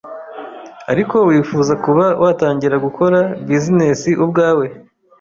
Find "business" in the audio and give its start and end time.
3.49-4.01